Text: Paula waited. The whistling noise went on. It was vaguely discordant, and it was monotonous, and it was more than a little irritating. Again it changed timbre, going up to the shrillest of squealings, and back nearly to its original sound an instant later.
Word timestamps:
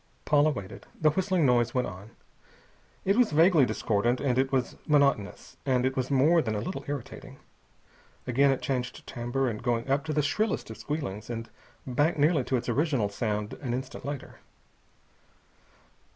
Paula 0.25 0.49
waited. 0.49 0.87
The 0.99 1.11
whistling 1.11 1.45
noise 1.45 1.75
went 1.75 1.85
on. 1.85 2.09
It 3.05 3.17
was 3.17 3.29
vaguely 3.31 3.67
discordant, 3.67 4.19
and 4.19 4.39
it 4.39 4.51
was 4.51 4.75
monotonous, 4.87 5.57
and 5.63 5.85
it 5.85 5.95
was 5.95 6.09
more 6.09 6.41
than 6.41 6.55
a 6.55 6.59
little 6.59 6.83
irritating. 6.87 7.37
Again 8.25 8.49
it 8.49 8.63
changed 8.63 9.05
timbre, 9.05 9.53
going 9.53 9.87
up 9.87 10.03
to 10.05 10.11
the 10.13 10.23
shrillest 10.23 10.71
of 10.71 10.77
squealings, 10.79 11.29
and 11.29 11.51
back 11.85 12.17
nearly 12.17 12.43
to 12.45 12.57
its 12.57 12.67
original 12.67 13.09
sound 13.09 13.53
an 13.61 13.75
instant 13.75 14.03
later. 14.03 14.39